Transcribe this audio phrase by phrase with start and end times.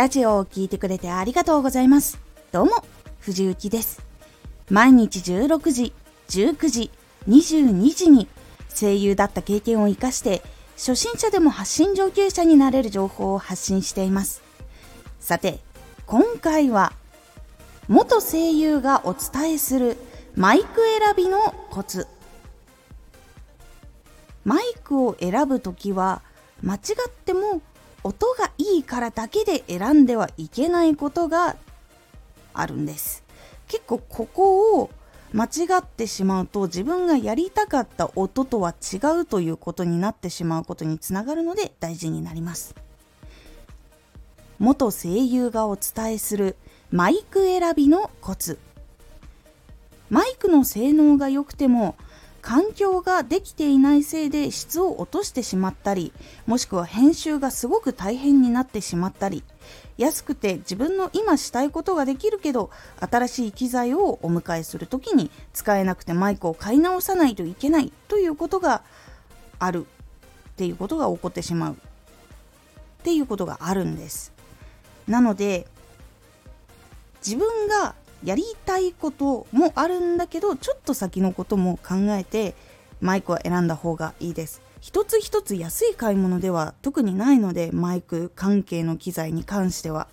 [0.00, 2.18] ラジオを聴いてくれてありがとうございます。
[2.52, 2.72] どうも、
[3.18, 4.02] 藤幸です。
[4.70, 5.92] 毎日16時、
[6.30, 6.90] 19時、
[7.28, 8.26] 22時に
[8.74, 10.40] 声優だった経験を活かして
[10.78, 14.40] 初心者でも発信上級者になれる情報を発信しています。
[15.18, 15.60] さて、
[16.06, 16.94] 今回は
[17.86, 19.98] 元声優がお伝えする
[20.34, 22.06] マイク選びのコツ
[24.46, 26.22] マイクを選ぶときは
[26.62, 27.60] 間違っても
[28.02, 31.56] 音がいいからだけで選んではいけないことが
[32.54, 33.24] あるんです。
[33.68, 34.90] 結構ここを
[35.32, 35.48] 間違
[35.80, 42.74] ってしまうと自分がやりたかった音とは違うということになってしまうことにつながるので大事になります。
[44.58, 46.56] 元声優がお伝えする
[46.90, 48.58] マイク選びのコツ。
[50.08, 51.94] マイクの性能が良くても
[52.42, 56.12] 環境ができていないせいで質を落としてしまったり
[56.46, 59.44] もしくは編集がすごく大変になってしまったり
[59.98, 68.82] 安くて自分の今したいことができるけど新しい機材をお迎えする時に使えなくてマイクを買い直さないといけないということが
[69.58, 69.86] ある
[70.50, 71.72] っていうことが起こってしまう。
[71.74, 71.76] っ
[73.02, 74.32] ていうことがあるんです。
[75.08, 75.66] なので
[77.24, 82.54] 自分がやりたいこともあるんだけどちょっと先のことも考えて
[83.00, 84.62] マイクを選んだ方がいいです。
[84.80, 90.08] 一つ一つ安い買い物では特にないのでマイク関係の機材に関しては。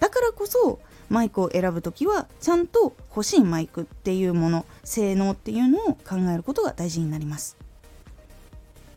[0.00, 7.56] だからこそマイクを選ぶ時はちゃんと欲しいマイクっていうもの性能っていうのを考えることが大事になります。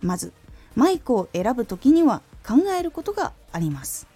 [0.02, 0.34] まず
[0.76, 4.08] マイクを選ぶ時には考えることがあります。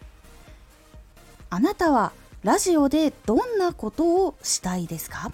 [1.49, 2.11] あなたは
[2.45, 5.31] ラジオでどんなことをしたいですか？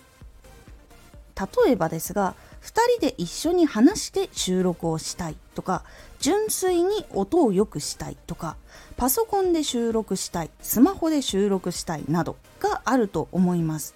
[1.65, 5.83] 例えばですが2人で一緒に話して収録をしたいとか
[6.21, 8.55] 純粋に音を良くしたいとか
[8.95, 13.93] パソコンで収録したいスマホで収録したいなどがあると思います。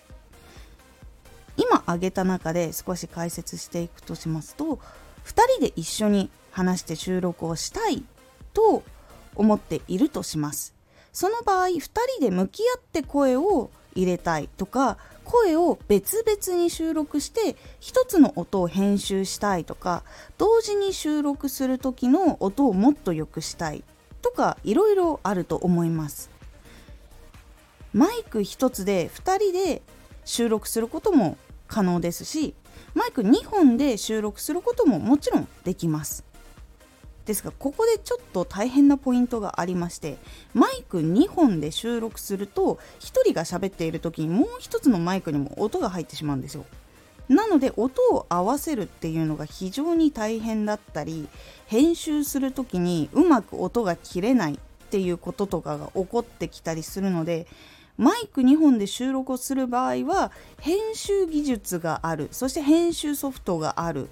[1.56, 4.76] 今挙げた中で少し解説していくとしますと
[5.24, 8.04] 2人で一緒に話して収録をしたい
[8.54, 8.84] と
[9.36, 10.75] 思っているとします。
[11.16, 20.04] その場合2人で向き合って声を入れたいとか声を別々に収録して一つの音を編集したいとか
[20.38, 23.86] 同時に収録する時の音をもっと良くしたい
[24.22, 26.30] とかいろいろあると思います。
[27.94, 29.82] マイク1つで2人で
[30.26, 31.38] 収録することも
[31.70, 32.56] 可能ですし
[32.94, 36.26] マイク2本で収録することももちろんできます。
[37.26, 40.18] ですがここでちょっと大変なポイントがありまして
[40.54, 46.66] マイク2本で収録すると1人が喋っている時にもう1つのマイクにも音が入ってしまうんですよ。
[47.28, 51.28] なので音を合わせるっていうのが非常に大変だったり
[51.66, 54.58] 編集する時にうまく音が切れないっ
[54.90, 57.48] ていうこととかが起こってきたりするので
[57.98, 64.10] マイク2本で収録をする場合は編集技術があるそして編集ソフトがある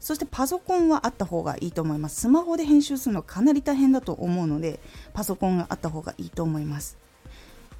[0.00, 2.20] そしてパソコンはあった方がいいと思います。
[2.20, 4.80] スマホで編集するのかなり大変だと思うので、
[5.12, 6.96] パソコンがあった方がいいと思います。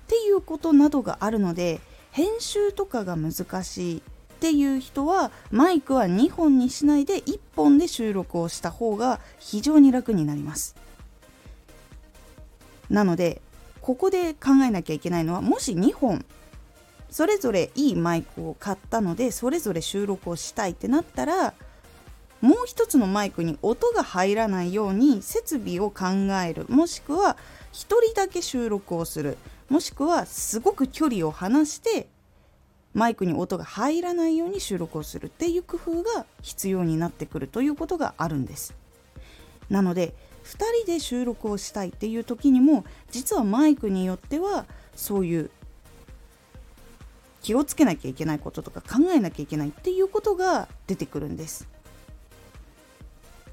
[0.05, 1.81] っていうことなどがあるので、
[2.11, 4.03] 編集とかが難しいっ
[4.41, 10.75] ていう人は、マイクは2本にしないで1本で収録をした方が非常に楽になります。
[12.91, 13.41] なので、
[13.81, 16.25] ここで考えなきゃいけないのは、もし2本
[17.11, 21.55] それぞれいいマイクを買ったのでそれぞれ収録をしたいってなったら
[22.41, 26.06] もう一つのマイクに音が入らないように設備を考
[26.44, 26.66] える。
[26.69, 27.37] もしくは
[27.72, 29.37] 1人だけ収録をする。
[29.69, 32.09] もしくはすごく距離を離して
[32.94, 35.26] マイクに音が入らないように収録をする。
[35.26, 38.75] っていう工夫が必要になってくるということがあるんです。
[39.69, 45.50] なので2人で収録をしたいっていう時にも実はマイクによってはそういう
[47.43, 51.69] 気をつけなきゃいけないこととか考えなきゃいけないっていうことが出てくるんです。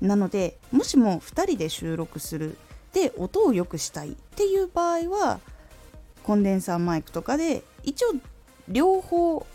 [0.05, 2.57] なのでもしも2人で収録する
[2.93, 5.39] で音を良くしたいっていう場合は
[6.23, 8.13] コンデンサーマイクとかで一応
[8.67, 9.45] 両方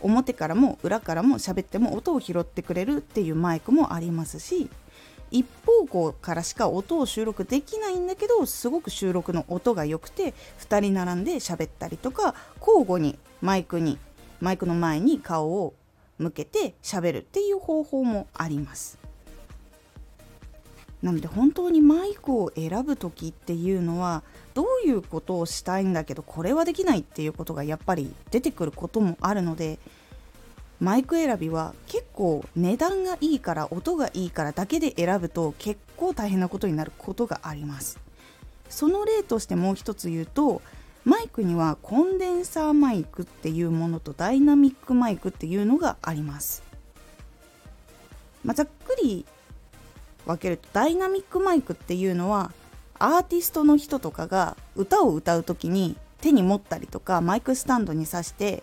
[0.00, 4.68] 表からも裏からも喋っても音を拾ってくれるっていうマイクもありますし
[5.30, 13.98] 一方向からしか音を収録できないんだけどすごく収録の音が良くて2人並んで喋ったりとか交互にマイクに
[14.40, 15.74] マイクの前に顔を
[16.18, 19.05] 向けて喋るっていう方法もあります。
[21.02, 24.22] なので本当にマイクを選ぶ時っていうのは
[24.54, 29.78] どういうことをしたいんだけどこれはできないっていうことがやっぱり出てくることもあるので
[30.80, 37.98] マイク選びは結構値段がいいから音がいいからだけで選ぶと結構大変なことになることがあります。
[38.68, 40.60] その例としてもう一つ言うと
[41.04, 46.64] マイクにはコンデンサーマイクっていうものとダイナミックマイクっていうのがあります、
[48.44, 49.24] まあ、ざっくり
[50.26, 52.52] 分けるとダイナミックマイクっていうのは
[52.98, 58.62] アーティストの人とかが歌を歌う時に手に持ったりとかマイクスタンドに挿して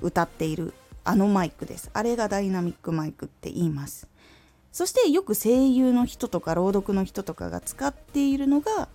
[0.00, 0.74] 歌っている
[1.04, 1.90] あのマイクです。
[1.94, 4.06] あれがダイナミックマイクって言います。
[4.72, 8.88] そしてよく声優の人とか朗読の人とかが使っているのが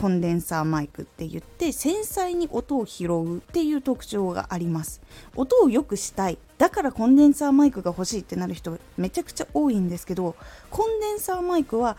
[0.00, 5.02] コンデンサーマイクって言って繊細に音を拾うっていう特徴があります。
[5.36, 6.38] 音を良くしたい。
[6.56, 10.36] だからコンデンサーマイクが欲しいってなる人めちゃくちゃ多いんですけど
[10.70, 11.98] コンデンサーマイクは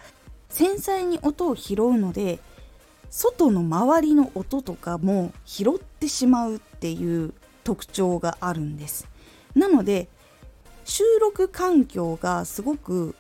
[0.50, 2.40] 繊細に音を拾うので
[3.12, 7.34] 外の周りの音とかも拾ってしまうっていう
[7.64, 9.08] 特徴があるんです。
[9.54, 10.10] なので
[10.86, 13.16] 収録環境がすごく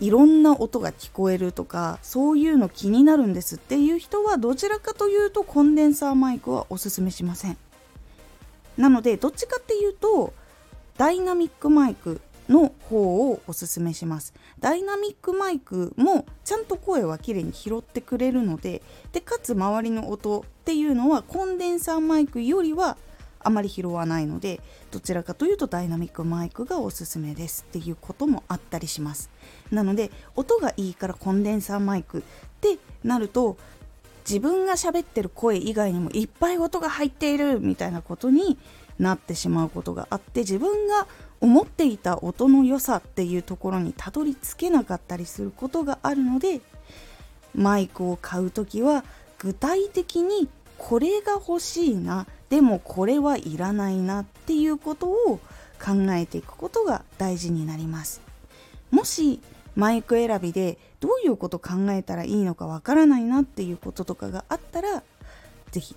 [0.00, 7.56] いろんな音が聞こえるとかそういうの気になるんですっていう人はどちらかというとコンデンサーマイクはおすすめしません。
[8.76, 10.32] なのでどっちかっていうと
[10.96, 14.34] ダイナミックマイクの方をおすすめします。
[14.58, 18.82] ダイナミックマイクもちゃんと声はきれいに拾ってくれるので
[19.12, 22.96] でかつ周りの音っていうのはコンデンサーマイクよりは
[23.44, 24.60] あまり拾わないので
[24.90, 29.30] どちらかというとダイナミックマイクがおすすめですっていうこともあったりします。
[29.70, 32.22] なので音がいいからコンデンサーマイクっ
[32.60, 33.56] てなると
[34.28, 38.58] 自分が喋ってる声以外にもいっぱい音が入っているみたいなことに
[38.98, 41.06] なってしまうことがあって自分が
[41.40, 46.60] 思っていた音の良さっていうところにたどり着けなかったりすることがあるので
[47.54, 49.04] マイクを買う時は
[49.38, 50.48] 具体的に
[50.78, 55.40] これが欲しいなでもこれはいらないなっていうことを
[55.84, 58.20] 考えていくことが大事になります。
[58.92, 59.40] もし
[59.74, 65.02] マイク選びでどういうこと考えたらいいのかわからないなっていうこととかがあったら
[65.72, 65.96] 是非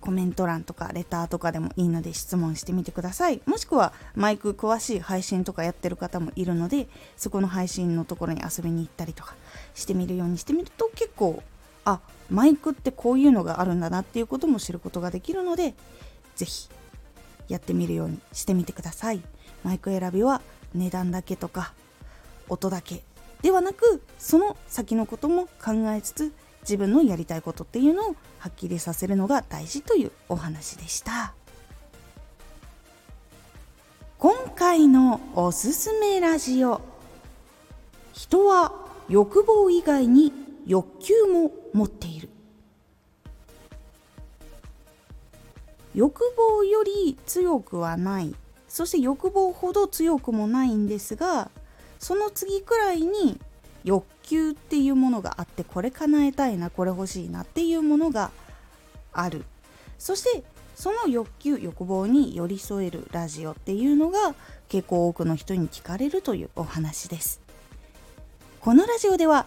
[0.00, 3.42] コメント欄とかレターとかでもいいので質問してみてください。
[3.44, 6.86] もしくはマイク詳しい配信とかやってる方もいるので
[7.16, 9.34] そこの配信のところに遊びに行ったりとか
[9.74, 11.42] してみるようにしてみると結構
[11.84, 12.00] あ
[12.30, 15.74] マイクってこういうのがあるんだなっていうことも知ることができるので
[16.36, 16.68] 是非
[17.48, 19.20] やってみるようにしてみてください。
[19.62, 20.42] マイク選びは
[20.74, 21.72] 値段だけとか
[22.48, 23.02] 音だけ
[23.42, 26.32] ではなくその先のことも考えつつ
[26.62, 31.34] 自分のやりたいことっていうのをはっきりさせるのが大事というお話でした。
[34.18, 36.80] 今回のおすすめラジオ。
[38.14, 38.72] 人は
[39.10, 40.32] 欲望以外に
[40.66, 42.28] 欲求も持っている。
[45.94, 48.34] 欲望より強くはない。
[48.74, 51.48] そして欲望ほど強くもないんですが
[52.00, 53.38] その次くらいに
[53.84, 58.32] 欲求っていうものがあってこれ叶えたいなこれ欲しいなっていうものが
[59.12, 59.44] ある。
[59.96, 60.42] そして
[60.74, 64.34] その欲求欲望に寄り添えるラジオっていうのが
[64.68, 67.40] 結構多くの人に聞かれるというお話です。
[68.60, 69.46] このラジオでは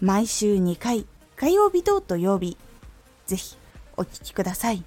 [0.00, 2.58] 毎週2回、火曜日と土曜日。
[3.26, 3.56] ぜひ
[3.96, 4.84] お聴きください。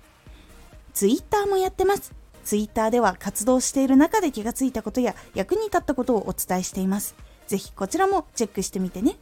[0.93, 2.13] ツイッターもやってます。
[2.43, 7.15] ツイッターでは活動している中で気がついたことや役に立ったことをお伝えしています。
[7.47, 9.17] ぜひこちらもチェックしてみてね。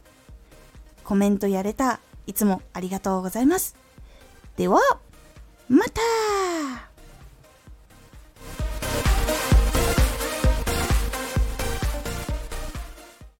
[1.04, 3.74] コメントやれたいつもありがとうございます。
[4.56, 4.80] では、
[5.68, 6.87] また